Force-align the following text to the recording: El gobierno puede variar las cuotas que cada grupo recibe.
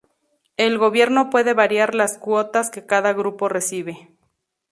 El 0.57 0.79
gobierno 0.79 1.29
puede 1.29 1.53
variar 1.53 1.93
las 1.93 2.17
cuotas 2.17 2.71
que 2.71 2.87
cada 2.87 3.13
grupo 3.13 3.49
recibe. 3.49 4.09